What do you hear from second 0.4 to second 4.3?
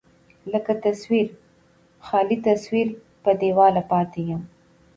لکه تصوير، خالي تصوير په دېواله پاتې